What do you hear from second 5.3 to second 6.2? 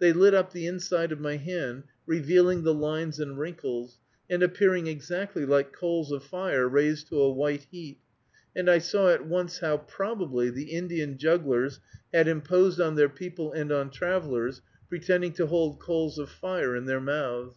like coals